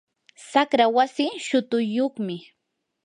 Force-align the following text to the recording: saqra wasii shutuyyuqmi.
saqra 0.49 0.85
wasii 0.95 1.39
shutuyyuqmi. 1.45 2.35